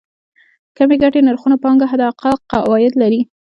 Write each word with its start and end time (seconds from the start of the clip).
کمې 0.77 0.95
ګټې 1.03 1.19
نرخونو 1.27 1.57
پانګه 1.63 1.85
حداقل 1.91 2.35
عواید 2.57 2.93
لري. 3.01 3.21